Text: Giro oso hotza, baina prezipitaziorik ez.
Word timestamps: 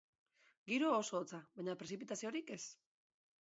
Giro 0.71 0.87
oso 1.01 1.17
hotza, 1.19 1.41
baina 1.59 1.77
prezipitaziorik 1.83 2.51
ez. 2.57 2.61